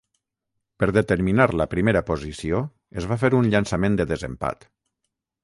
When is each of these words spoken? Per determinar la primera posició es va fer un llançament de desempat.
Per 0.83 0.87
determinar 0.97 1.45
la 1.61 1.67
primera 1.73 2.01
posició 2.07 2.63
es 3.03 3.09
va 3.13 3.19
fer 3.25 3.33
un 3.43 3.53
llançament 3.53 4.01
de 4.01 4.09
desempat. 4.15 4.69